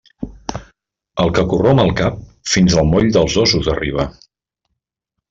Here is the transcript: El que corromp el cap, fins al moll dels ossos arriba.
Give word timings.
El 1.25 1.33
que 1.39 1.43
corromp 1.51 1.81
el 1.85 1.93
cap, 2.01 2.17
fins 2.55 2.79
al 2.83 2.89
moll 2.95 3.11
dels 3.19 3.37
ossos 3.43 3.71
arriba. 3.75 4.07